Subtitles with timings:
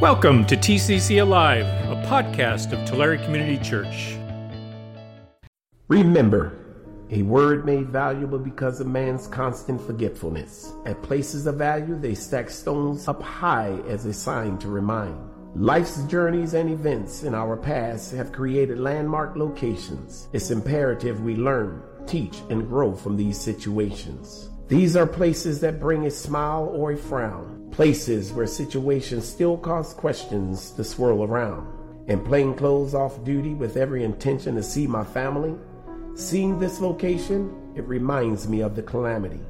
[0.00, 4.16] Welcome to TCC Alive, a podcast of Tulare Community Church.
[5.88, 6.56] Remember,
[7.10, 10.72] a word made valuable because of man's constant forgetfulness.
[10.86, 15.18] At places of value, they stack stones up high as a sign to remind.
[15.54, 20.28] Life's journeys and events in our past have created landmark locations.
[20.32, 24.49] It's imperative we learn, teach, and grow from these situations.
[24.70, 29.92] These are places that bring a smile or a frown, places where situations still cause
[29.92, 31.66] questions to swirl around.
[32.06, 35.56] In plain clothes off duty with every intention to see my family,
[36.14, 39.40] seeing this location, it reminds me of the calamity.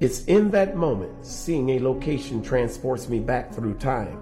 [0.00, 4.20] It's in that moment, seeing a location transports me back through time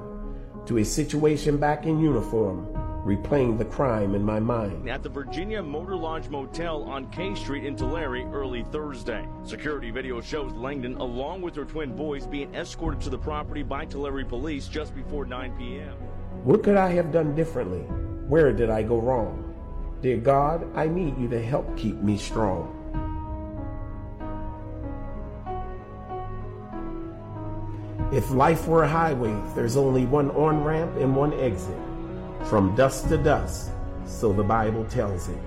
[0.67, 2.69] to a situation back in uniform,
[3.05, 4.89] replaying the crime in my mind.
[4.89, 9.27] At the Virginia Motor Lodge Motel on K Street in Tulare early Thursday.
[9.43, 13.85] Security video shows Langdon, along with her twin boys, being escorted to the property by
[13.85, 15.95] Tulare police just before 9 p.m.
[16.45, 17.81] What could I have done differently?
[18.29, 19.49] Where did I go wrong?
[20.01, 22.79] Dear God, I need you to help keep me strong.
[28.13, 31.79] If life were a highway, there's only one on ramp and one exit.
[32.49, 33.71] From dust to dust,
[34.05, 35.39] so the Bible tells it.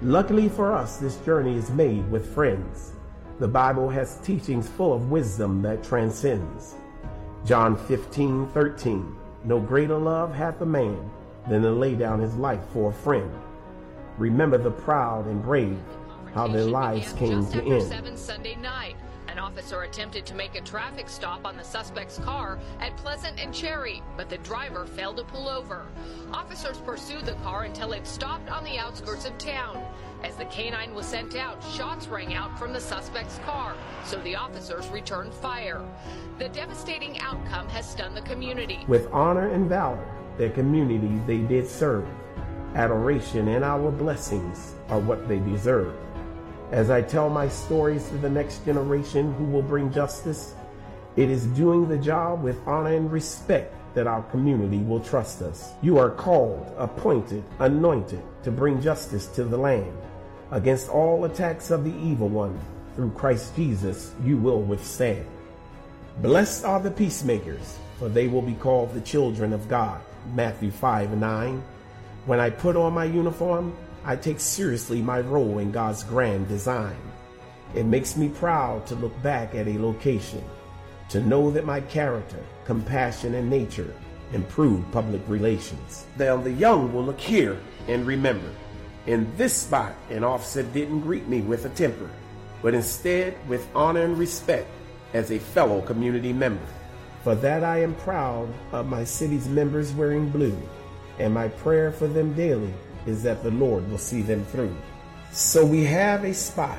[0.00, 2.92] Luckily for us, this journey is made with friends.
[3.38, 6.74] The Bible has teachings full of wisdom that transcends.
[7.44, 9.16] John 15, 13.
[9.44, 11.10] No greater love hath a man
[11.48, 13.30] than to lay down his life for a friend.
[14.18, 15.78] Remember the proud and brave,
[16.34, 17.82] how their lives came to end.
[19.32, 19.38] 7 Sunday night.
[19.38, 23.54] An officer attempted to make a traffic stop on the suspect's car at Pleasant and
[23.54, 25.86] Cherry, but the driver failed to pull over.
[26.32, 29.82] Officers pursued the car until it stopped on the outskirts of town.
[30.22, 33.74] As the canine was sent out, shots rang out from the suspect's car,
[34.04, 35.82] so the officers returned fire.
[36.38, 38.84] The devastating outcome has stunned the community.
[38.86, 40.06] With honor and valor,
[40.38, 42.06] their community they did serve.
[42.74, 45.94] Adoration and our blessings are what they deserve.
[46.72, 50.54] As I tell my stories to the next generation who will bring justice,
[51.16, 55.72] it is doing the job with honor and respect that our community will trust us.
[55.82, 59.92] You are called, appointed, anointed to bring justice to the land.
[60.50, 62.58] Against all attacks of the evil one,
[62.96, 65.26] through Christ Jesus, you will withstand.
[66.22, 70.00] Blessed are the peacemakers, for they will be called the children of God.
[70.34, 71.62] Matthew 5 9.
[72.24, 76.96] When I put on my uniform, I take seriously my role in God's grand design.
[77.74, 80.42] It makes me proud to look back at a location,
[81.10, 83.94] to know that my character, compassion, and nature
[84.32, 86.06] improve public relations.
[86.16, 88.50] Then the young will look here and remember.
[89.06, 92.10] In this spot, an officer didn't greet me with a temper,
[92.60, 94.68] but instead with honor and respect
[95.14, 96.66] as a fellow community member.
[97.22, 100.60] For that I am proud of my city's members wearing blue,
[101.20, 102.74] and my prayer for them daily
[103.06, 104.74] is that the Lord will see them through.
[105.32, 106.78] So we have a spot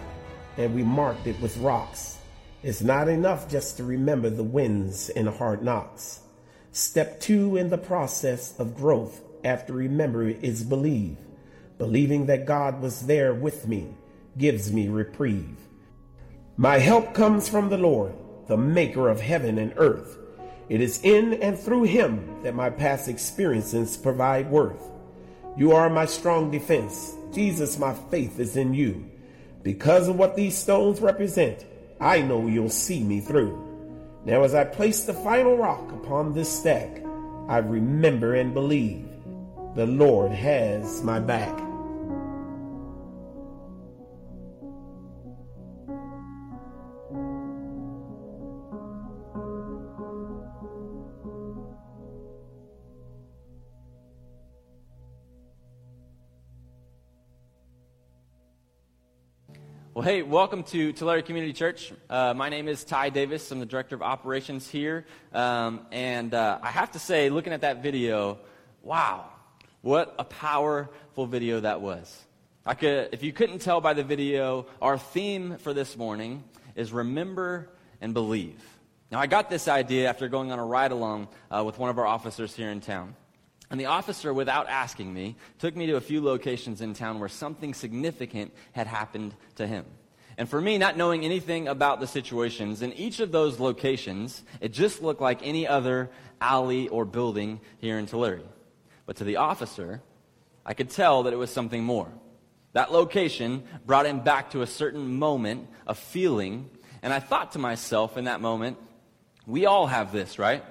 [0.57, 2.19] and we marked it with rocks.
[2.61, 6.21] It's not enough just to remember the wins and hard knocks.
[6.71, 11.17] Step two in the process of growth after remembering is believe.
[11.77, 13.93] Believing that God was there with me
[14.37, 15.57] gives me reprieve.
[16.55, 18.13] My help comes from the Lord,
[18.47, 20.17] the maker of heaven and earth.
[20.69, 24.92] It is in and through him that my past experiences provide worth.
[25.55, 27.15] You are my strong defense.
[27.31, 29.09] Jesus, my faith is in you.
[29.61, 31.65] Because of what these stones represent,
[31.99, 33.59] I know you'll see me through.
[34.25, 37.03] Now, as I place the final rock upon this stack,
[37.47, 39.07] I remember and believe
[39.75, 41.72] the Lord has my back.
[60.03, 61.93] Well, hey, welcome to Tulare Community Church.
[62.09, 63.49] Uh, my name is Ty Davis.
[63.51, 65.05] I'm the director of operations here.
[65.33, 68.37] Um, and uh, I have to say, looking at that video,
[68.81, 69.29] wow,
[69.79, 72.21] what a powerful video that was.
[72.65, 76.43] I could, if you couldn't tell by the video, our theme for this morning
[76.75, 77.69] is remember
[78.01, 78.61] and believe.
[79.09, 81.97] Now, I got this idea after going on a ride along uh, with one of
[81.97, 83.15] our officers here in town.
[83.73, 87.27] And the officer, without asking me, took me to a few locations in town where
[87.27, 89.85] something significant had happened to him.
[90.37, 94.73] And for me, not knowing anything about the situations, in each of those locations, it
[94.73, 98.43] just looked like any other alley or building here in Tulare.
[99.07, 100.03] But to the officer,
[100.63, 102.09] I could tell that it was something more.
[102.73, 106.69] That location brought him back to a certain moment, a feeling,
[107.01, 108.77] and I thought to myself in that moment,
[109.47, 110.63] we all have this, right?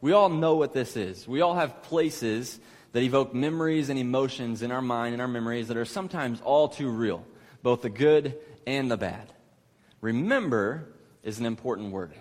[0.00, 1.26] We all know what this is.
[1.26, 2.60] We all have places
[2.92, 6.68] that evoke memories and emotions in our mind and our memories that are sometimes all
[6.68, 7.24] too real,
[7.62, 9.32] both the good and the bad.
[10.00, 10.88] Remember
[11.22, 12.12] is an important word.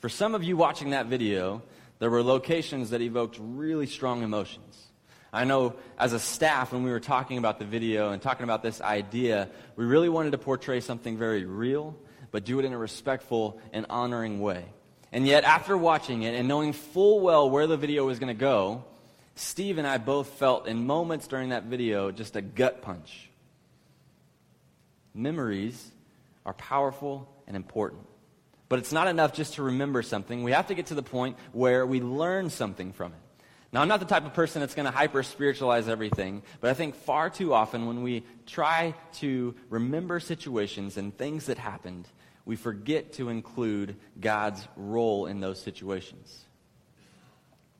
[0.00, 1.62] For some of you watching that video,
[1.98, 4.86] there were locations that evoked really strong emotions.
[5.32, 8.62] I know as a staff, when we were talking about the video and talking about
[8.62, 11.96] this idea, we really wanted to portray something very real,
[12.32, 14.64] but do it in a respectful and honoring way.
[15.12, 18.40] And yet, after watching it and knowing full well where the video was going to
[18.40, 18.84] go,
[19.34, 23.28] Steve and I both felt in moments during that video just a gut punch.
[25.14, 25.90] Memories
[26.46, 28.06] are powerful and important.
[28.68, 30.44] But it's not enough just to remember something.
[30.44, 33.18] We have to get to the point where we learn something from it.
[33.72, 36.74] Now, I'm not the type of person that's going to hyper spiritualize everything, but I
[36.74, 42.08] think far too often when we try to remember situations and things that happened,
[42.44, 46.44] we forget to include God's role in those situations.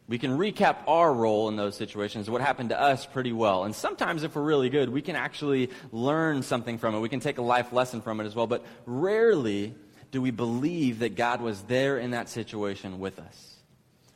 [0.09, 3.63] We can recap our role in those situations, what happened to us, pretty well.
[3.63, 6.99] And sometimes, if we're really good, we can actually learn something from it.
[6.99, 8.49] We can take a life lesson from it as well.
[8.49, 9.75] But rarely
[10.11, 13.55] do we believe that God was there in that situation with us.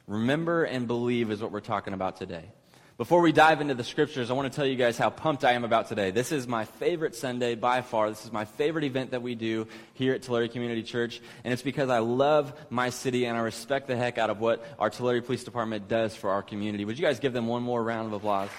[0.07, 2.51] Remember and believe is what we're talking about today.
[2.97, 5.55] Before we dive into the scriptures, I want to tell you guys how pumped I
[5.55, 6.13] am about today.
[6.13, 8.09] This is my favorite Sunday by far.
[8.09, 11.21] This is my favorite event that we do here at Tulare Community Church.
[11.43, 14.65] And it's because I love my city and I respect the heck out of what
[14.79, 16.85] our Tulare Police Department does for our community.
[16.85, 18.51] Would you guys give them one more round of applause?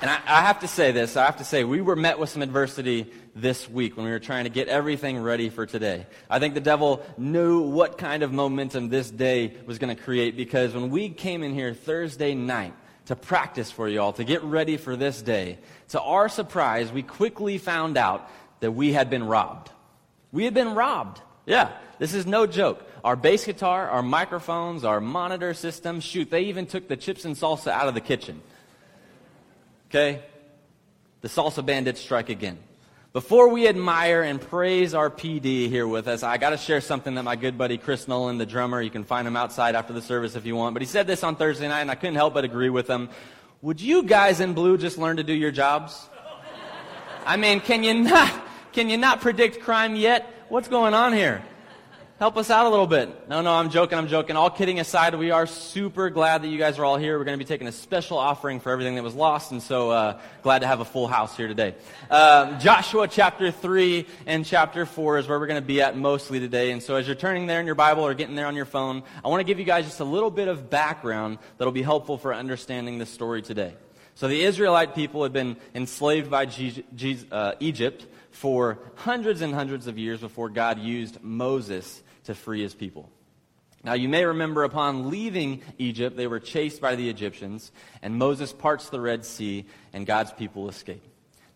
[0.00, 1.16] And I, I, have to say this.
[1.16, 4.18] I have to say, we were met with some adversity this week when we were
[4.18, 6.06] trying to get everything ready for today.
[6.28, 10.36] I think the devil knew what kind of momentum this day was going to create
[10.36, 12.72] because when we came in here Thursday night
[13.04, 15.58] to practice for y'all, to get ready for this day,
[15.90, 18.28] to our surprise, we quickly found out
[18.60, 19.70] that we had been robbed.
[20.32, 21.20] We had been robbed.
[21.44, 22.82] Yeah, this is no joke.
[23.04, 27.36] Our bass guitar, our microphones, our monitor system, shoot, they even took the chips and
[27.36, 28.40] salsa out of the kitchen.
[29.90, 30.22] Okay?
[31.20, 32.58] The salsa bandits strike again.
[33.16, 37.14] Before we admire and praise our PD here with us, I got to share something
[37.14, 40.02] that my good buddy Chris Nolan, the drummer, you can find him outside after the
[40.02, 42.34] service if you want, but he said this on Thursday night and I couldn't help
[42.34, 43.08] but agree with him.
[43.62, 46.10] Would you guys in blue just learn to do your jobs?
[47.24, 48.30] I mean, can you not,
[48.74, 50.30] can you not predict crime yet?
[50.50, 51.42] What's going on here?
[52.18, 53.28] Help us out a little bit.
[53.28, 54.36] No, no, I'm joking, I'm joking.
[54.36, 57.18] All kidding aside, we are super glad that you guys are all here.
[57.18, 59.90] We're going to be taking a special offering for everything that was lost, and so
[59.90, 61.74] uh, glad to have a full house here today.
[62.10, 66.40] Um, Joshua chapter 3 and chapter 4 is where we're going to be at mostly
[66.40, 66.70] today.
[66.70, 69.02] And so as you're turning there in your Bible or getting there on your phone,
[69.22, 72.16] I want to give you guys just a little bit of background that'll be helpful
[72.16, 73.74] for understanding this story today.
[74.16, 76.48] So the Israelite people had been enslaved by
[77.30, 82.74] uh, Egypt for hundreds and hundreds of years before God used Moses to free his
[82.74, 83.10] people.
[83.84, 87.70] Now, you may remember upon leaving Egypt, they were chased by the Egyptians,
[88.00, 91.04] and Moses parts the Red Sea, and God's people escape.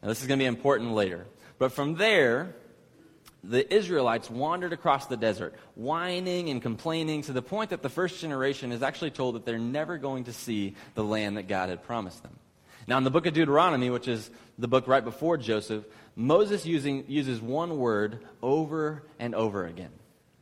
[0.02, 1.26] Now, this is going to be important later.
[1.58, 2.54] But from there,
[3.42, 8.20] the Israelites wandered across the desert, whining and complaining to the point that the first
[8.20, 11.82] generation is actually told that they're never going to see the land that God had
[11.82, 12.36] promised them.
[12.90, 15.84] Now, in the book of Deuteronomy, which is the book right before Joseph,
[16.14, 19.92] Moses using, uses one word over and over again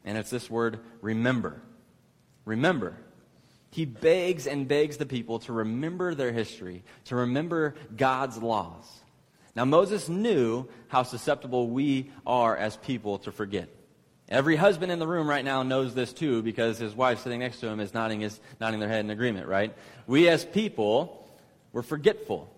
[0.08, 1.60] and it's this word remember.
[2.46, 2.96] Remember.
[3.70, 8.86] He begs and begs the people to remember their history, to remember God's laws.
[9.54, 13.68] Now, Moses knew how susceptible we are as people to forget.
[14.30, 17.60] Every husband in the room right now knows this too because his wife sitting next
[17.60, 19.74] to him is nodding, his, nodding their head in agreement, right?
[20.06, 21.27] We as people,
[21.78, 22.52] we're forgetful.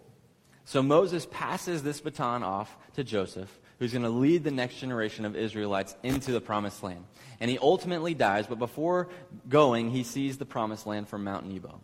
[0.64, 5.26] So Moses passes this baton off to Joseph, who's going to lead the next generation
[5.26, 7.04] of Israelites into the promised land.
[7.38, 9.10] And he ultimately dies, but before
[9.46, 11.82] going, he sees the promised land from Mount Nebo.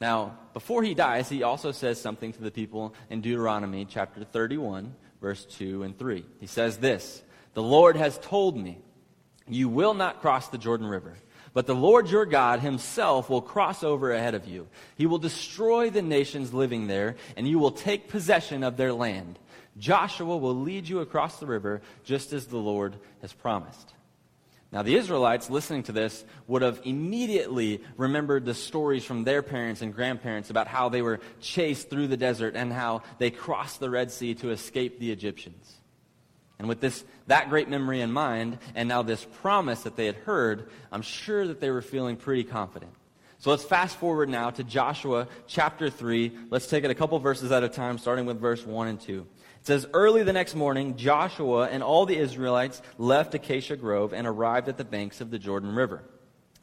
[0.00, 4.94] Now, before he dies, he also says something to the people in Deuteronomy chapter 31,
[5.20, 6.24] verse 2 and 3.
[6.40, 8.78] He says this The Lord has told me,
[9.46, 11.18] You will not cross the Jordan River.
[11.54, 14.68] But the Lord your God himself will cross over ahead of you.
[14.96, 19.38] He will destroy the nations living there, and you will take possession of their land.
[19.78, 23.92] Joshua will lead you across the river, just as the Lord has promised.
[24.70, 29.82] Now, the Israelites listening to this would have immediately remembered the stories from their parents
[29.82, 33.90] and grandparents about how they were chased through the desert and how they crossed the
[33.90, 35.81] Red Sea to escape the Egyptians.
[36.62, 40.14] And with this, that great memory in mind, and now this promise that they had
[40.14, 42.92] heard, I'm sure that they were feeling pretty confident.
[43.40, 46.30] So let's fast forward now to Joshua chapter 3.
[46.50, 49.26] Let's take it a couple verses at a time, starting with verse 1 and 2.
[49.58, 54.24] It says, Early the next morning, Joshua and all the Israelites left Acacia Grove and
[54.24, 56.04] arrived at the banks of the Jordan River,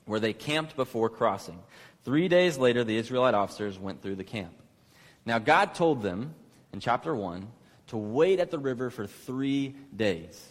[0.06, 1.60] where they camped before crossing.
[2.06, 4.54] Three days later, the Israelite officers went through the camp.
[5.26, 6.36] Now, God told them
[6.72, 7.50] in chapter 1
[7.90, 10.44] to wait at the river for three days.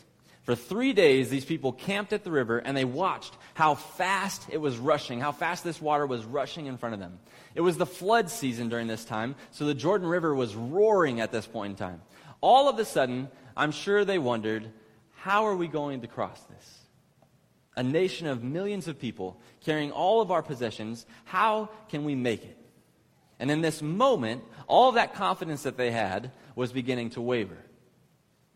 [0.42, 4.56] For three days, these people camped at the river and they watched how fast it
[4.58, 7.18] was rushing, how fast this water was rushing in front of them.
[7.54, 11.32] It was the flood season during this time, so the Jordan River was roaring at
[11.32, 12.00] this point in time.
[12.40, 14.70] All of a sudden, I'm sure they wondered,
[15.16, 16.78] how are we going to cross this?
[17.76, 22.42] A nation of millions of people carrying all of our possessions, how can we make
[22.44, 22.57] it?
[23.38, 27.58] And in this moment, all that confidence that they had was beginning to waver.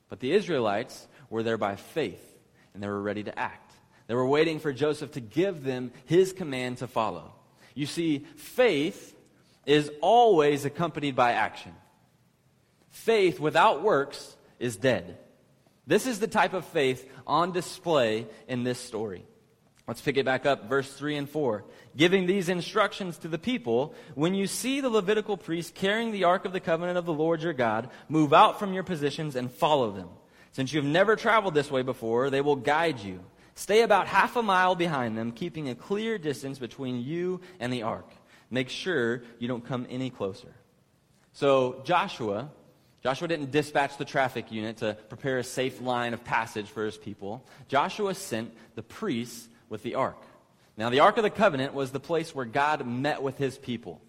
[0.08, 2.22] But the Israelites were there by faith,
[2.74, 3.72] and they were ready to act.
[4.08, 7.32] They were waiting for Joseph to give them his command to follow.
[7.74, 9.16] You see, faith
[9.64, 11.72] is always accompanied by action.
[12.90, 15.18] Faith without works is dead.
[15.86, 19.24] This is the type of faith on display in this story.
[19.88, 21.64] Let's pick it back up, verse 3 and 4.
[21.96, 26.44] Giving these instructions to the people When you see the Levitical priests carrying the ark
[26.44, 29.90] of the covenant of the Lord your God, move out from your positions and follow
[29.90, 30.08] them.
[30.52, 33.20] Since you have never traveled this way before, they will guide you.
[33.54, 37.82] Stay about half a mile behind them, keeping a clear distance between you and the
[37.82, 38.08] ark.
[38.50, 40.54] Make sure you don't come any closer.
[41.32, 42.50] So Joshua,
[43.02, 46.96] Joshua didn't dispatch the traffic unit to prepare a safe line of passage for his
[46.96, 47.46] people.
[47.68, 50.23] Joshua sent the priests with the ark.
[50.76, 54.00] Now, the Ark of the Covenant was the place where God met with his people.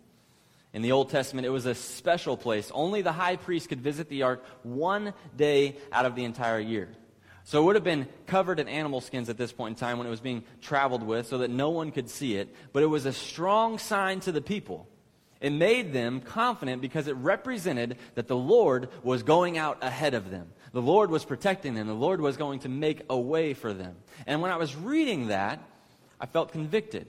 [0.73, 2.69] In the Old Testament, it was a special place.
[2.73, 6.89] Only the high priest could visit the ark one day out of the entire year.
[7.45, 10.07] So it would have been covered in animal skins at this point in time when
[10.07, 12.53] it was being traveled with so that no one could see it.
[12.71, 14.87] But it was a strong sign to the people.
[15.39, 20.31] It made them confident because it represented that the Lord was going out ahead of
[20.31, 20.53] them.
[20.73, 21.87] The Lord was protecting them.
[21.87, 23.95] The Lord was going to make a way for them.
[24.25, 25.59] And when I was reading that,
[26.19, 27.07] I felt convicted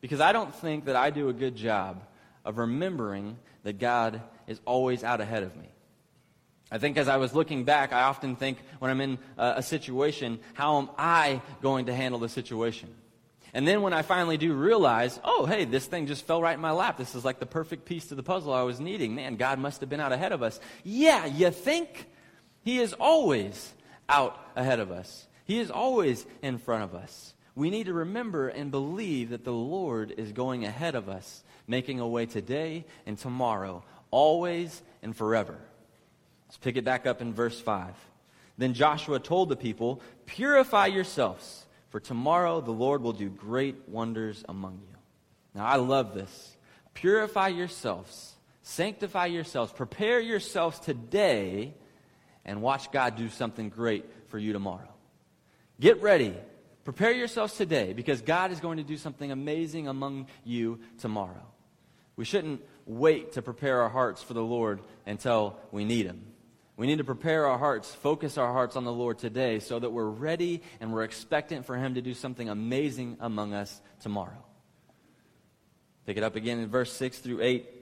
[0.00, 2.02] because I don't think that I do a good job
[2.44, 5.68] of remembering that God is always out ahead of me.
[6.70, 10.38] I think as I was looking back, I often think when I'm in a, situation,
[10.54, 12.90] how am I going to handle the situation?
[13.52, 16.60] And then when I finally do realize, oh, hey, this thing just fell right in
[16.60, 16.96] my lap.
[16.96, 19.16] This is like the perfect piece to the puzzle I was needing.
[19.16, 20.60] Man, God must have been out ahead of us.
[20.84, 22.06] Yeah, you think?
[22.62, 23.72] He is always
[24.08, 27.34] out ahead of us, He is always in front of us.
[27.54, 32.00] We need to remember and believe that the Lord is going ahead of us making
[32.00, 35.58] a way today and tomorrow, always and forever.
[36.48, 37.94] Let's pick it back up in verse 5.
[38.56, 44.44] Then Joshua told the people, Purify yourselves, for tomorrow the Lord will do great wonders
[44.48, 44.96] among you.
[45.54, 46.56] Now, I love this.
[46.94, 51.74] Purify yourselves, sanctify yourselves, prepare yourselves today,
[52.44, 54.88] and watch God do something great for you tomorrow.
[55.78, 56.34] Get ready.
[56.84, 61.46] Prepare yourselves today because God is going to do something amazing among you tomorrow.
[62.16, 66.24] We shouldn't wait to prepare our hearts for the Lord until we need Him.
[66.76, 69.90] We need to prepare our hearts, focus our hearts on the Lord today so that
[69.90, 74.44] we're ready and we're expectant for Him to do something amazing among us tomorrow.
[76.06, 77.79] Pick it up again in verse 6 through 8.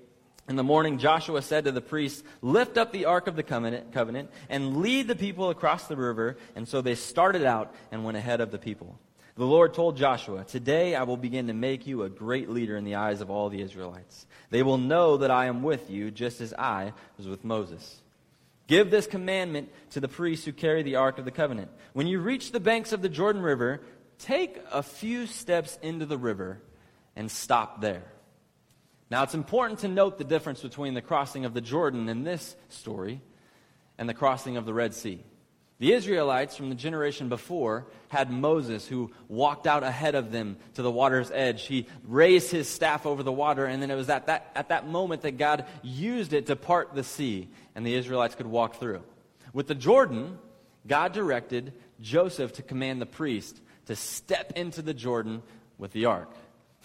[0.48, 4.30] In the morning, Joshua said to the priests, Lift up the ark of the covenant,
[4.48, 6.38] and lead the people across the river.
[6.56, 8.98] And so they started out and went ahead of the people.
[9.36, 12.84] The Lord told Joshua, Today I will begin to make you a great leader in
[12.84, 14.26] the eyes of all the Israelites.
[14.48, 18.00] They will know that I am with you, just as I was with Moses.
[18.66, 21.70] Give this commandment to the priests who carry the Ark of the Covenant.
[21.92, 23.82] When you reach the banks of the Jordan River,
[24.18, 26.60] take a few steps into the river
[27.16, 28.04] and stop there.
[29.10, 32.56] Now, it's important to note the difference between the crossing of the Jordan in this
[32.68, 33.20] story
[33.96, 35.24] and the crossing of the Red Sea.
[35.78, 40.82] The Israelites from the generation before had Moses who walked out ahead of them to
[40.82, 41.66] the water's edge.
[41.66, 44.88] He raised his staff over the water, and then it was at that, at that
[44.88, 49.02] moment that God used it to part the sea, and the Israelites could walk through.
[49.52, 50.38] With the Jordan,
[50.86, 55.42] God directed Joseph to command the priest to step into the Jordan
[55.78, 56.30] with the ark.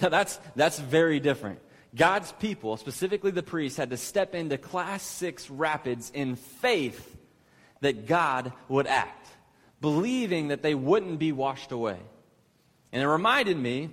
[0.02, 1.60] Now, that's, that's very different.
[1.96, 7.16] God's people, specifically the priests, had to step into class six rapids in faith
[7.82, 9.28] that God would act,
[9.80, 12.00] believing that they wouldn't be washed away.
[12.92, 13.92] And it reminded me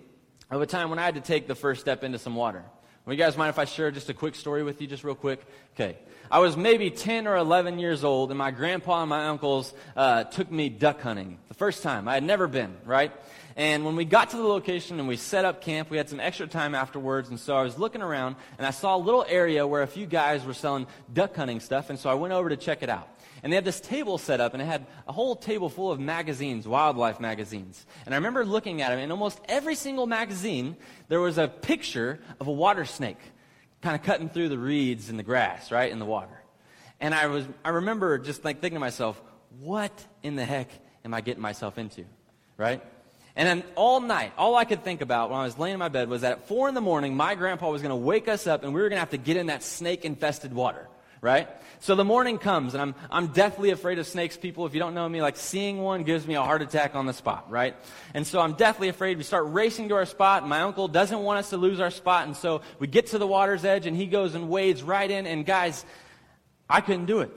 [0.51, 2.65] of a time when I had to take the first step into some water.
[3.05, 5.15] Well, you guys mind if I share just a quick story with you, just real
[5.15, 5.41] quick?
[5.75, 5.97] Okay.
[6.31, 10.25] I was maybe 10 or 11 years old, and my grandpa and my uncles uh,
[10.25, 12.07] took me duck hunting the first time.
[12.07, 13.13] I had never been, right?
[13.61, 16.19] And when we got to the location and we set up camp, we had some
[16.19, 17.29] extra time afterwards.
[17.29, 20.07] And so I was looking around and I saw a little area where a few
[20.07, 21.91] guys were selling duck hunting stuff.
[21.91, 23.07] And so I went over to check it out.
[23.43, 26.01] And they had this table set up, and it had a whole table full of
[26.01, 27.85] magazines, wildlife magazines.
[28.07, 30.75] And I remember looking at them, and almost every single magazine,
[31.09, 33.21] there was a picture of a water snake
[33.83, 36.43] kind of cutting through the reeds and the grass, right, in the water.
[36.99, 39.21] And I, was, I remember just like thinking to myself,
[39.59, 40.71] what in the heck
[41.05, 42.07] am I getting myself into,
[42.57, 42.83] right?
[43.37, 45.89] And then all night, all I could think about when I was laying in my
[45.89, 48.47] bed was that at 4 in the morning, my grandpa was going to wake us
[48.47, 50.89] up and we were going to have to get in that snake infested water
[51.21, 51.49] right?
[51.81, 54.67] So the morning comes, and I'm, I'm deathly afraid of snakes, people.
[54.67, 57.13] If you don't know me, like seeing one gives me a heart attack on the
[57.13, 57.77] spot, right?
[58.15, 59.19] And so I'm deathly afraid.
[59.19, 62.27] We start racing to our spot, my uncle doesn't want us to lose our spot.
[62.27, 65.27] And so we get to the water's edge, and he goes and wades right in.
[65.27, 65.85] And guys,
[66.69, 67.31] I couldn't do it.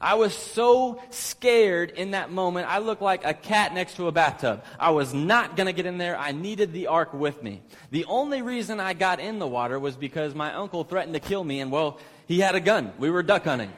[0.00, 2.68] I was so scared in that moment.
[2.68, 4.62] I looked like a cat next to a bathtub.
[4.78, 6.18] I was not going to get in there.
[6.18, 7.62] I needed the ark with me.
[7.90, 11.42] The only reason I got in the water was because my uncle threatened to kill
[11.42, 12.92] me, and well, he had a gun.
[12.98, 13.72] We were duck hunting.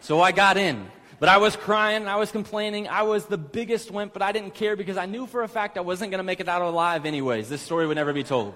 [0.00, 0.90] So I got in.
[1.20, 4.54] But I was crying, I was complaining, I was the biggest wimp, but I didn't
[4.54, 7.04] care because I knew for a fact I wasn't going to make it out alive
[7.04, 7.50] anyways.
[7.50, 8.54] This story would never be told.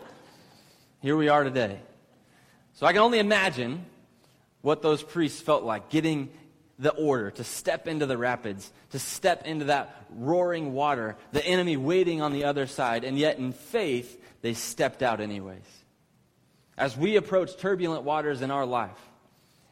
[1.02, 1.78] Here we are today.
[2.72, 3.84] So I can only imagine
[4.62, 6.30] what those priests felt like getting
[6.78, 11.76] the order to step into the rapids, to step into that roaring water, the enemy
[11.76, 15.84] waiting on the other side, and yet in faith, they stepped out anyways.
[16.76, 18.98] As we approach turbulent waters in our life,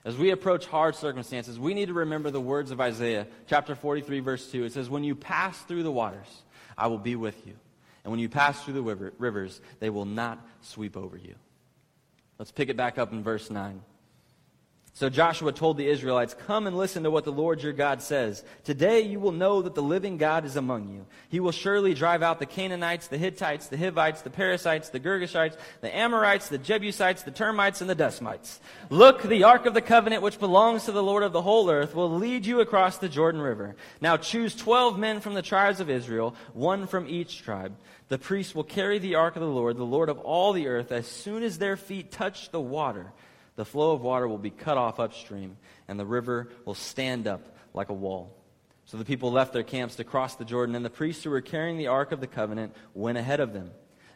[0.04, 4.20] as we approach hard circumstances, we need to remember the words of Isaiah, chapter 43,
[4.20, 4.64] verse 2.
[4.64, 6.42] It says, When you pass through the waters,
[6.76, 7.54] I will be with you.
[8.04, 11.34] And when you pass through the river, rivers, they will not sweep over you.
[12.38, 13.80] Let's pick it back up in verse 9.
[14.94, 18.44] So Joshua told the Israelites, Come and listen to what the Lord your God says.
[18.62, 21.06] Today you will know that the living God is among you.
[21.30, 25.56] He will surely drive out the Canaanites, the Hittites, the Hivites, the Perizzites, the Girgashites,
[25.80, 28.60] the Amorites, the Jebusites, the Termites, and the Dustmites.
[28.90, 31.94] Look, the ark of the covenant which belongs to the Lord of the whole earth
[31.94, 33.76] will lead you across the Jordan River.
[34.02, 37.74] Now choose twelve men from the tribes of Israel, one from each tribe.
[38.08, 40.92] The priests will carry the ark of the Lord, the Lord of all the earth,
[40.92, 43.10] as soon as their feet touch the water
[43.56, 45.56] the flow of water will be cut off upstream,
[45.88, 48.36] and the river will stand up like a wall.
[48.84, 51.40] So the people left their camps to cross the Jordan, and the priests who were
[51.40, 53.70] carrying the Ark of the Covenant went ahead of them.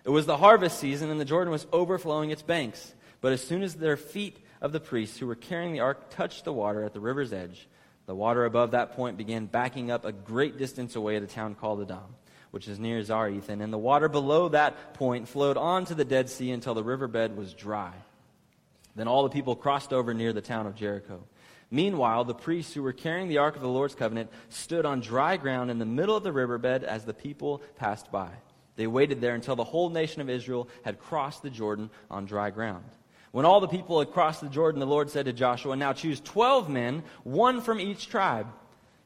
[0.05, 2.95] It was the harvest season, and the Jordan was overflowing its banks.
[3.21, 6.45] But as soon as their feet of the priests who were carrying the ark touched
[6.45, 7.69] the water at the river's edge,
[8.07, 11.55] the water above that point began backing up a great distance away at a town
[11.55, 12.15] called Adam,
[12.53, 16.31] which is near Zarethan, and the water below that point flowed on to the Dead
[16.31, 17.93] Sea until the riverbed was dry.
[18.97, 21.23] Then all the people crossed over near the town of Jericho.
[21.71, 25.37] Meanwhile, the priests who were carrying the ark of the Lord's covenant stood on dry
[25.37, 28.31] ground in the middle of the riverbed as the people passed by.
[28.77, 32.51] They waited there until the whole nation of Israel had crossed the Jordan on dry
[32.51, 32.85] ground.
[33.33, 36.21] When all the people had crossed the Jordan, the Lord said to Joshua, Now choose
[36.21, 38.47] twelve men, one from each tribe.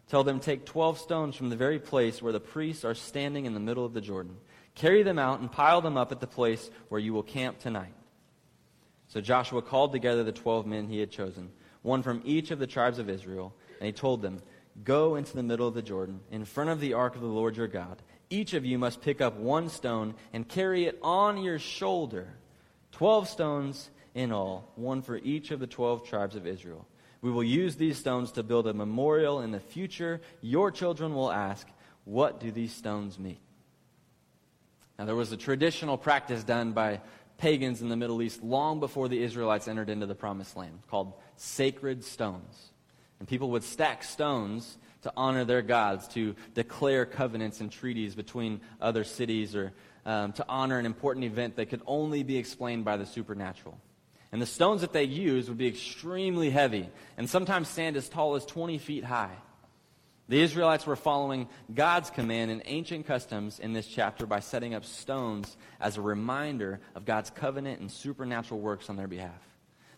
[0.09, 3.55] Tell them, Take twelve stones from the very place where the priests are standing in
[3.55, 4.37] the middle of the Jordan.
[4.75, 7.95] Carry them out and pile them up at the place where you will camp tonight.
[9.11, 11.51] So Joshua called together the twelve men he had chosen,
[11.83, 14.41] one from each of the tribes of Israel, and he told them,
[14.85, 17.57] Go into the middle of the Jordan, in front of the ark of the Lord
[17.57, 18.01] your God.
[18.31, 22.29] Each of you must pick up one stone and carry it on your shoulder.
[22.93, 26.87] Twelve stones in all, one for each of the twelve tribes of Israel.
[27.21, 30.21] We will use these stones to build a memorial in the future.
[30.41, 31.67] Your children will ask,
[32.05, 33.39] What do these stones mean?
[35.01, 37.01] Now, there was a traditional practice done by
[37.41, 41.15] pagans in the Middle East long before the Israelites entered into the promised land called
[41.37, 42.71] sacred stones.
[43.19, 48.61] And people would stack stones to honor their gods, to declare covenants and treaties between
[48.81, 49.73] other cities, or
[50.05, 53.79] um, to honor an important event that could only be explained by the supernatural.
[54.33, 58.37] And the stones that they used would be extremely heavy and sometimes stand as tall
[58.37, 59.37] as 20 feet high.
[60.31, 64.85] The Israelites were following God's command and ancient customs in this chapter by setting up
[64.85, 69.43] stones as a reminder of God's covenant and supernatural works on their behalf.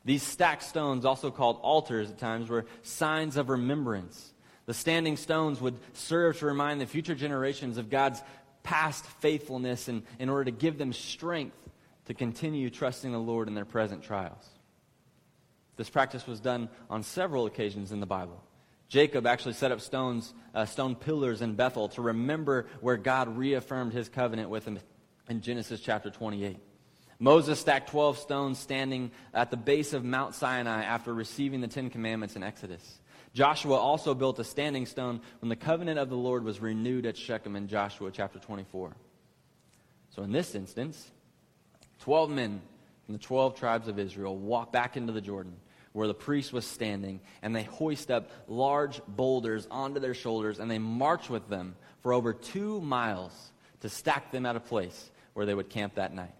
[0.06, 4.32] These stacked stones, also called altars at times, were signs of remembrance.
[4.64, 8.22] The standing stones would serve to remind the future generations of God's
[8.62, 11.68] past faithfulness and in order to give them strength
[12.06, 14.48] to continue trusting the Lord in their present trials.
[15.76, 18.42] This practice was done on several occasions in the Bible.
[18.92, 23.94] Jacob actually set up stones, uh, stone pillars in Bethel to remember where God reaffirmed
[23.94, 24.78] his covenant with him
[25.30, 26.58] in Genesis chapter 28.
[27.18, 31.88] Moses stacked 12 stones standing at the base of Mount Sinai after receiving the Ten
[31.88, 33.00] Commandments in Exodus.
[33.32, 37.16] Joshua also built a standing stone when the covenant of the Lord was renewed at
[37.16, 38.94] Shechem in Joshua chapter 24.
[40.10, 41.10] So in this instance,
[42.00, 42.60] 12 men
[43.06, 45.56] from the 12 tribes of Israel walk back into the Jordan
[45.92, 50.70] where the priest was standing, and they hoist up large boulders onto their shoulders, and
[50.70, 55.46] they march with them for over two miles to stack them at a place where
[55.46, 56.34] they would camp that night.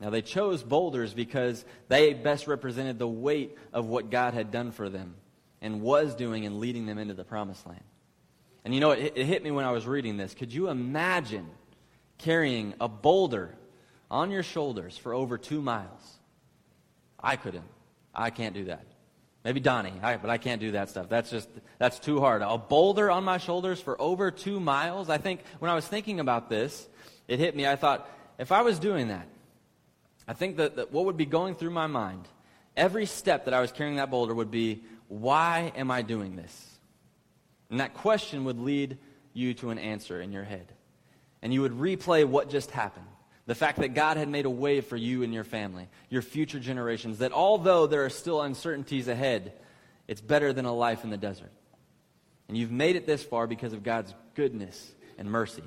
[0.00, 4.70] Now, they chose boulders because they best represented the weight of what God had done
[4.70, 5.14] for them
[5.60, 7.82] and was doing in leading them into the promised land.
[8.64, 10.34] And you know, it, it hit me when I was reading this.
[10.34, 11.48] Could you imagine
[12.18, 13.54] carrying a boulder
[14.10, 16.18] on your shoulders for over two miles?
[17.18, 17.64] I couldn't.
[18.18, 18.84] I can't do that.
[19.44, 21.08] Maybe Donnie, I, but I can't do that stuff.
[21.08, 22.42] That's just, that's too hard.
[22.42, 25.08] A boulder on my shoulders for over two miles?
[25.08, 26.88] I think when I was thinking about this,
[27.28, 27.66] it hit me.
[27.66, 29.26] I thought, if I was doing that,
[30.26, 32.26] I think that, that what would be going through my mind,
[32.76, 36.78] every step that I was carrying that boulder would be, why am I doing this?
[37.70, 38.98] And that question would lead
[39.32, 40.72] you to an answer in your head.
[41.40, 43.06] And you would replay what just happened.
[43.48, 46.60] The fact that God had made a way for you and your family, your future
[46.60, 49.54] generations, that although there are still uncertainties ahead,
[50.06, 51.50] it's better than a life in the desert.
[52.48, 55.62] And you've made it this far because of God's goodness and mercy.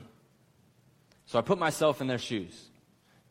[1.26, 2.70] So I put myself in their shoes.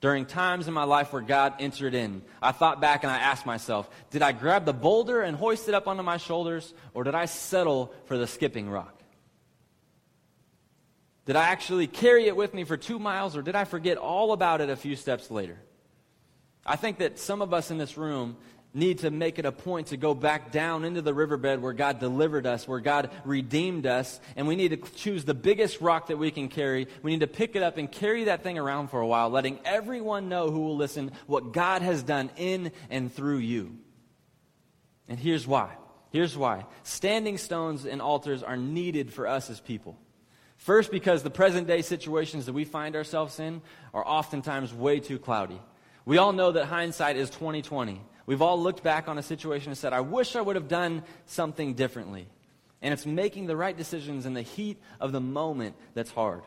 [0.00, 3.46] During times in my life where God entered in, I thought back and I asked
[3.46, 7.14] myself, did I grab the boulder and hoist it up onto my shoulders, or did
[7.14, 8.99] I settle for the skipping rock?
[11.26, 14.32] Did I actually carry it with me for two miles, or did I forget all
[14.32, 15.58] about it a few steps later?
[16.64, 18.36] I think that some of us in this room
[18.72, 21.98] need to make it a point to go back down into the riverbed where God
[21.98, 26.18] delivered us, where God redeemed us, and we need to choose the biggest rock that
[26.18, 26.86] we can carry.
[27.02, 29.58] We need to pick it up and carry that thing around for a while, letting
[29.64, 33.76] everyone know who will listen what God has done in and through you.
[35.08, 35.70] And here's why.
[36.12, 36.66] Here's why.
[36.84, 39.98] Standing stones and altars are needed for us as people.
[40.60, 43.62] First, because the present day situations that we find ourselves in
[43.94, 45.58] are oftentimes way too cloudy.
[46.04, 47.98] We all know that hindsight is 2020.
[48.26, 51.02] We've all looked back on a situation and said, I wish I would have done
[51.24, 52.28] something differently.
[52.82, 56.42] And it's making the right decisions in the heat of the moment that's hard.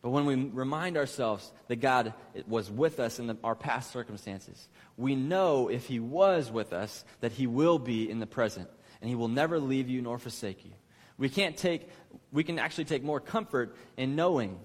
[0.00, 2.14] But when we remind ourselves that God
[2.46, 7.04] was with us in the, our past circumstances, we know if He was with us
[7.22, 10.64] that He will be in the present, and He will never leave you nor forsake
[10.64, 10.70] you.
[11.18, 11.88] We can't take,
[12.32, 14.58] we can actually take more comfort in knowing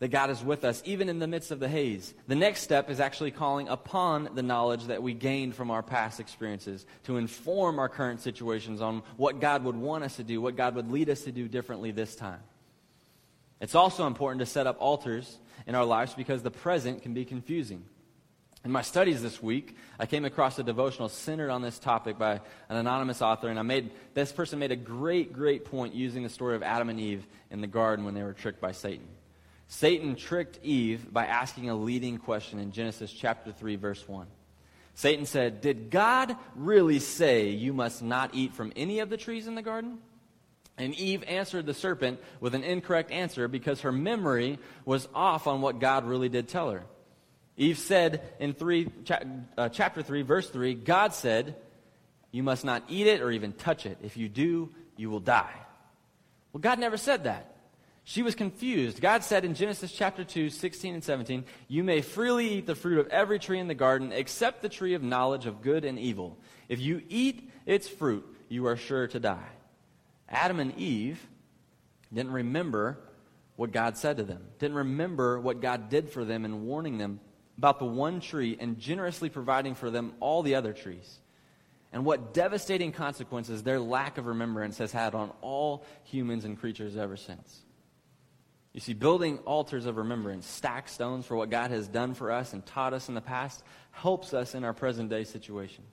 [0.00, 2.14] that God is with us, even in the midst of the haze.
[2.26, 6.20] The next step is actually calling upon the knowledge that we gained from our past
[6.20, 10.56] experiences to inform our current situations on what God would want us to do, what
[10.56, 12.40] God would lead us to do differently this time.
[13.60, 17.26] It's also important to set up altars in our lives because the present can be
[17.26, 17.84] confusing.
[18.62, 22.40] In my studies this week, I came across a devotional centered on this topic by
[22.68, 26.28] an anonymous author, and I made this person made a great, great point using the
[26.28, 29.08] story of Adam and Eve in the garden when they were tricked by Satan.
[29.68, 34.26] Satan tricked Eve by asking a leading question in Genesis chapter 3, verse 1.
[34.94, 39.46] Satan said, Did God really say you must not eat from any of the trees
[39.46, 40.00] in the garden?
[40.76, 45.62] And Eve answered the serpent with an incorrect answer because her memory was off on
[45.62, 46.82] what God really did tell her.
[47.60, 49.20] Eve said in three, cha-
[49.58, 51.56] uh, chapter 3, verse 3, God said,
[52.32, 53.98] You must not eat it or even touch it.
[54.02, 55.52] If you do, you will die.
[56.54, 57.54] Well, God never said that.
[58.02, 59.02] She was confused.
[59.02, 62.98] God said in Genesis chapter 2, 16 and 17, You may freely eat the fruit
[62.98, 66.38] of every tree in the garden except the tree of knowledge of good and evil.
[66.70, 69.50] If you eat its fruit, you are sure to die.
[70.30, 71.20] Adam and Eve
[72.10, 72.98] didn't remember
[73.56, 77.20] what God said to them, didn't remember what God did for them in warning them
[77.60, 81.18] about the one tree and generously providing for them all the other trees.
[81.92, 86.96] And what devastating consequences their lack of remembrance has had on all humans and creatures
[86.96, 87.60] ever since.
[88.72, 92.54] You see, building altars of remembrance, stack stones for what God has done for us
[92.54, 95.92] and taught us in the past, helps us in our present day situations.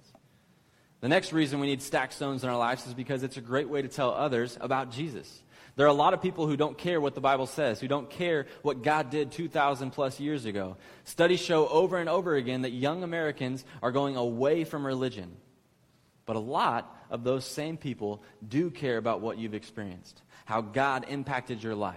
[1.01, 3.67] The next reason we need stack stones in our lives is because it's a great
[3.67, 5.43] way to tell others about Jesus.
[5.77, 8.09] There are a lot of people who don't care what the Bible says, who don't
[8.09, 10.75] care what God did 2,000 plus years ago.
[11.03, 15.37] Studies show over and over again that young Americans are going away from religion.
[16.25, 21.05] But a lot of those same people do care about what you've experienced, how God
[21.09, 21.95] impacted your life.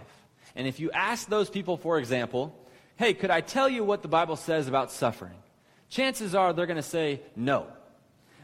[0.55, 2.55] And if you ask those people, for example,
[2.97, 5.39] hey, could I tell you what the Bible says about suffering?
[5.89, 7.67] Chances are they're going to say no.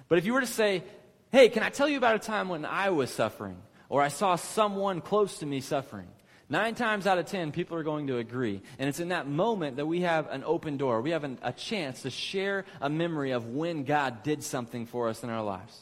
[0.09, 0.83] But if you were to say,
[1.31, 3.59] hey, can I tell you about a time when I was suffering?
[3.89, 6.09] Or I saw someone close to me suffering,
[6.49, 8.63] Nine times out of ten, people are going to agree.
[8.79, 11.01] And it's in that moment that we have an open door.
[11.01, 15.09] We have an, a chance to share a memory of when God did something for
[15.09, 15.77] us in our lives.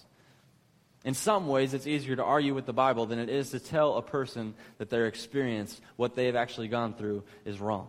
[1.04, 3.96] In some ways, it's easier to argue with the Bible than it is to tell
[3.96, 7.88] a person that their experience, what they have actually gone through, is wrong.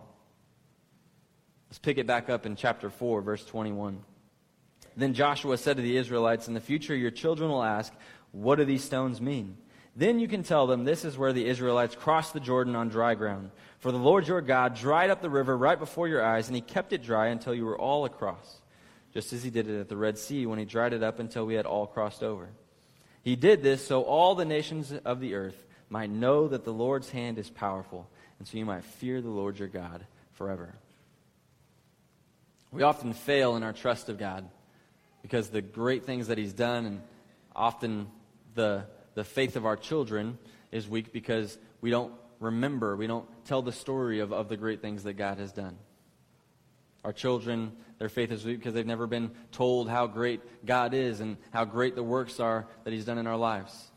[1.70, 4.02] Let's pick it back up in chapter 4, verse 21.
[4.98, 7.90] Then Joshua said to the Israelites, In the future, your children will ask,
[8.32, 9.56] What do these stones mean?
[9.96, 13.14] Then you can tell them this is where the Israelites crossed the Jordan on dry
[13.14, 13.50] ground.
[13.78, 16.60] For the Lord your God dried up the river right before your eyes, and he
[16.60, 18.60] kept it dry until you were all across,
[19.14, 21.46] just as he did it at the Red Sea when he dried it up until
[21.46, 22.50] we had all crossed over.
[23.22, 27.10] He did this so all the nations of the earth might know that the Lord's
[27.10, 28.06] hand is powerful,
[28.38, 30.74] and so you might fear the Lord your God forever.
[32.70, 34.46] We often fail in our trust of God
[35.22, 37.00] because the great things that he's done and
[37.54, 38.08] often
[38.54, 38.84] the
[39.16, 40.38] the faith of our children
[40.70, 44.82] is weak because we don't remember, we don't tell the story of, of the great
[44.82, 45.76] things that God has done.
[47.02, 51.20] Our children, their faith is weak because they've never been told how great God is
[51.20, 53.90] and how great the works are that He's done in our lives.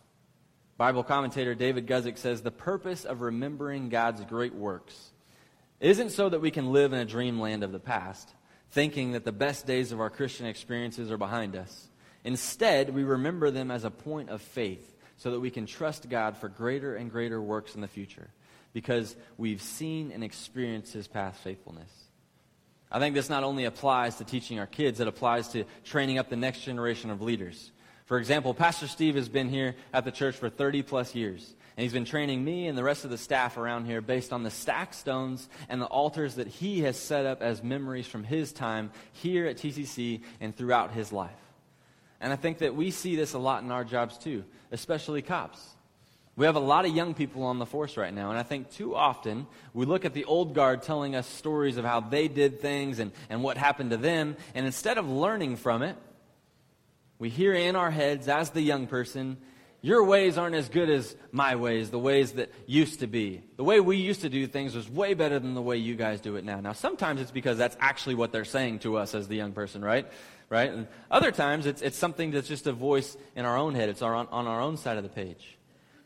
[0.77, 5.11] Bible commentator David Guzik says the purpose of remembering God's great works
[5.81, 8.33] isn't so that we can live in a dreamland of the past,
[8.71, 11.89] thinking that the best days of our Christian experiences are behind us.
[12.23, 14.88] Instead, we remember them as a point of faith
[15.19, 18.29] so that we can trust God for greater and greater works in the future
[18.73, 21.91] because we've seen and experienced his past faithfulness.
[22.91, 26.29] I think this not only applies to teaching our kids, it applies to training up
[26.29, 27.71] the next generation of leaders.
[28.05, 31.83] For example, Pastor Steve has been here at the church for 30 plus years, and
[31.83, 34.49] he's been training me and the rest of the staff around here based on the
[34.49, 38.89] stack stones and the altars that he has set up as memories from his time
[39.11, 41.48] here at TCC and throughout his life.
[42.21, 45.75] And I think that we see this a lot in our jobs too, especially cops.
[46.35, 48.71] We have a lot of young people on the force right now, and I think
[48.71, 52.61] too often we look at the old guard telling us stories of how they did
[52.61, 55.97] things and, and what happened to them, and instead of learning from it,
[57.17, 59.35] we hear in our heads as the young person,
[59.81, 63.41] your ways aren't as good as my ways, the ways that used to be.
[63.57, 66.21] The way we used to do things was way better than the way you guys
[66.21, 66.61] do it now.
[66.61, 69.83] Now, sometimes it's because that's actually what they're saying to us as the young person,
[69.83, 70.09] right?
[70.49, 70.71] Right?
[70.71, 74.01] And other times it's, it's something that's just a voice in our own head, it's
[74.01, 75.57] our, on, on our own side of the page.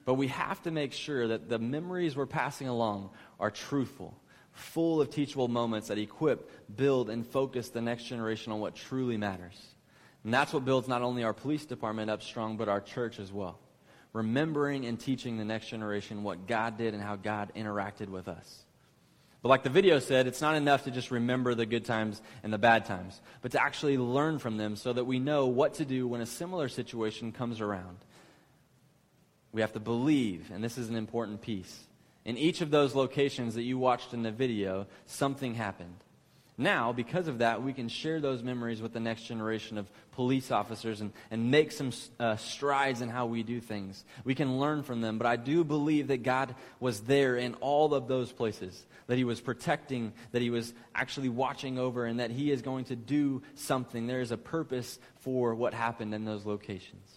[0.06, 4.20] But we have to make sure that the memories we're passing along are truthful,
[4.52, 9.16] full of teachable moments that equip, build, and focus the next generation on what truly
[9.18, 9.56] matters.
[10.26, 13.32] And that's what builds not only our police department up strong, but our church as
[13.32, 13.60] well.
[14.12, 18.66] Remembering and teaching the next generation what God did and how God interacted with us.
[19.44, 22.54] But like the video said, it's not enough to just remember the good times and
[22.54, 25.86] the bad times, but to actually learn from them so that we know what to
[25.86, 27.98] do when a similar situation comes around.
[29.52, 31.78] We have to believe, and this is an important piece.
[32.24, 35.98] In each of those locations that you watched in the video, something happened.
[36.58, 40.52] Now, because of that, we can share those memories with the next generation of police
[40.52, 44.06] officers and, and make some uh, strides in how we do things.
[44.24, 47.96] We can learn from them, but I do believe that God was there in all
[47.96, 52.30] of those places, that He was protecting, that He was actually watching over, and that
[52.30, 54.06] He is going to do something.
[54.06, 57.10] There is a purpose for what happened in those locations.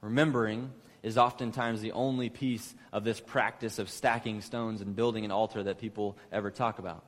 [0.00, 0.72] Remembering
[1.04, 5.62] is oftentimes the only piece of this practice of stacking stones and building an altar
[5.62, 7.04] that people ever talk about.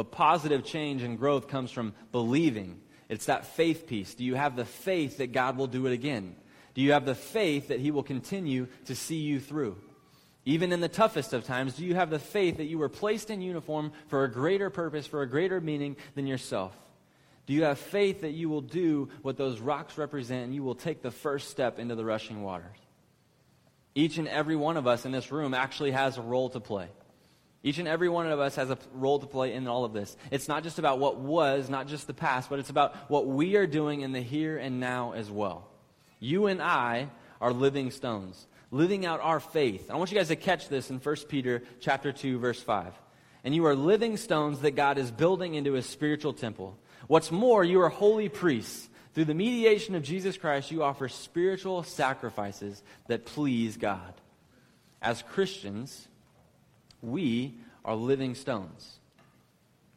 [0.00, 2.80] But positive change and growth comes from believing.
[3.10, 4.14] It's that faith piece.
[4.14, 6.36] Do you have the faith that God will do it again?
[6.72, 9.76] Do you have the faith that He will continue to see you through?
[10.46, 13.28] Even in the toughest of times, do you have the faith that you were placed
[13.28, 16.74] in uniform for a greater purpose, for a greater meaning than yourself?
[17.44, 20.74] Do you have faith that you will do what those rocks represent and you will
[20.74, 22.78] take the first step into the rushing waters?
[23.94, 26.88] Each and every one of us in this room actually has a role to play.
[27.62, 30.16] Each and every one of us has a role to play in all of this.
[30.30, 33.56] It's not just about what was, not just the past, but it's about what we
[33.56, 35.68] are doing in the here and now as well.
[36.20, 39.90] You and I are living stones, living out our faith.
[39.90, 42.94] I want you guys to catch this in 1 Peter chapter 2 verse 5.
[43.44, 46.78] And you are living stones that God is building into his spiritual temple.
[47.08, 48.88] What's more, you are holy priests.
[49.12, 54.14] Through the mediation of Jesus Christ, you offer spiritual sacrifices that please God.
[55.02, 56.06] As Christians,
[57.02, 58.98] we are living stones.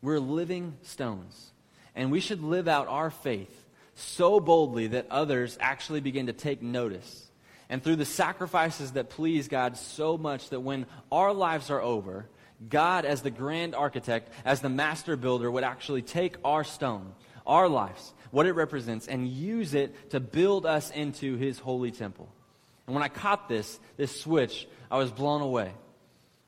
[0.01, 1.51] We're living stones.
[1.95, 6.61] And we should live out our faith so boldly that others actually begin to take
[6.61, 7.29] notice.
[7.69, 12.27] And through the sacrifices that please God so much that when our lives are over,
[12.69, 17.13] God, as the grand architect, as the master builder, would actually take our stone,
[17.45, 22.29] our lives, what it represents, and use it to build us into his holy temple.
[22.87, 25.71] And when I caught this, this switch, I was blown away.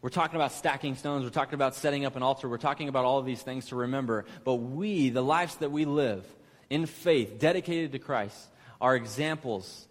[0.05, 1.23] We're talking about stacking stones.
[1.23, 2.47] We're talking about setting up an altar.
[2.47, 4.25] We're talking about all of these things to remember.
[4.43, 6.23] But we, the lives that we live
[6.69, 8.37] in faith, dedicated to Christ,
[8.79, 9.87] are examples.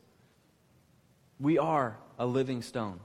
[1.41, 3.01] We are a living stone.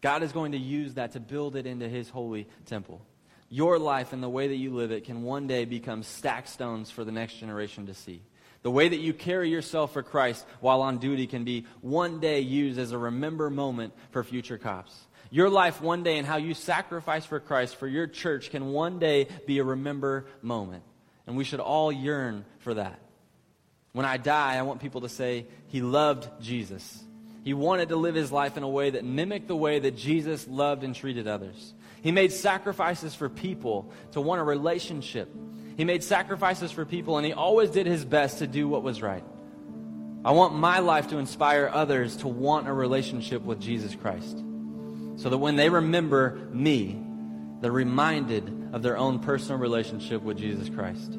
[0.00, 3.04] God is going to use that to build it into his holy temple.
[3.48, 6.88] Your life and the way that you live it can one day become stacked stones
[6.88, 8.22] for the next generation to see.
[8.62, 12.38] The way that you carry yourself for Christ while on duty can be one day
[12.38, 14.94] used as a remember moment for future cops.
[15.30, 18.98] Your life one day and how you sacrifice for Christ for your church can one
[18.98, 20.84] day be a remember moment.
[21.26, 23.00] And we should all yearn for that.
[23.92, 27.02] When I die, I want people to say, He loved Jesus.
[27.44, 30.48] He wanted to live his life in a way that mimicked the way that Jesus
[30.48, 31.74] loved and treated others.
[32.02, 35.28] He made sacrifices for people to want a relationship.
[35.76, 39.02] He made sacrifices for people, and he always did his best to do what was
[39.02, 39.24] right.
[40.24, 44.42] I want my life to inspire others to want a relationship with Jesus Christ.
[45.16, 47.00] So that when they remember me,
[47.60, 51.12] they're reminded of their own personal relationship with Jesus Christ.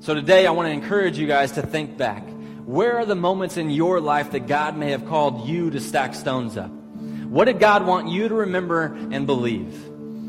[0.00, 2.24] So today, I want to encourage you guys to think back.
[2.64, 6.14] Where are the moments in your life that God may have called you to stack
[6.14, 6.70] stones up?
[6.70, 9.88] What did God want you to remember and believe?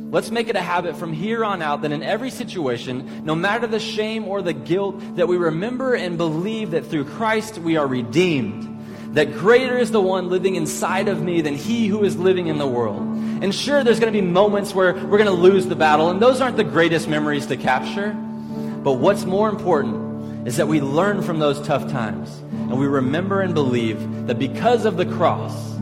[0.09, 3.67] Let's make it a habit from here on out that in every situation, no matter
[3.67, 7.87] the shame or the guilt, that we remember and believe that through Christ we are
[7.87, 8.76] redeemed.
[9.17, 12.59] That greater is the one living inside of me than he who is living in
[12.59, 13.01] the world.
[13.01, 16.21] And sure, there's going to be moments where we're going to lose the battle, and
[16.21, 18.11] those aren't the greatest memories to capture.
[18.13, 23.41] But what's more important is that we learn from those tough times and we remember
[23.41, 25.73] and believe that because of the cross,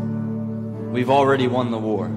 [0.93, 2.07] we've already won the war.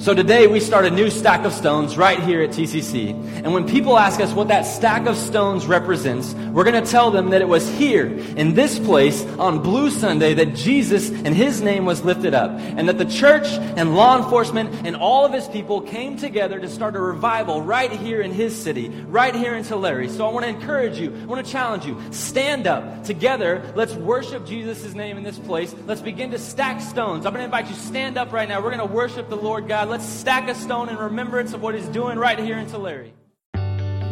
[0.00, 3.10] So today we start a new stack of stones right here at TCC.
[3.44, 7.10] And when people ask us what that stack of stones represents, we're going to tell
[7.10, 11.60] them that it was here, in this place, on Blue Sunday, that Jesus and his
[11.60, 12.50] name was lifted up.
[12.50, 16.68] And that the church and law enforcement and all of his people came together to
[16.70, 20.08] start a revival right here in his city, right here in Tulare.
[20.08, 22.00] So I want to encourage you, I want to challenge you.
[22.10, 23.70] Stand up together.
[23.76, 25.74] Let's worship Jesus' name in this place.
[25.84, 27.26] Let's begin to stack stones.
[27.26, 28.62] I'm going to invite you, stand up right now.
[28.62, 31.74] We're going to worship the Lord God let's stack a stone in remembrance of what
[31.74, 33.10] he's doing right here in Tulare.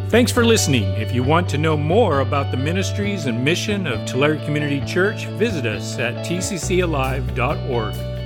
[0.09, 0.83] Thanks for listening.
[0.83, 5.25] If you want to know more about the ministries and mission of Tulare Community Church,
[5.25, 8.18] visit us at tccalive.org.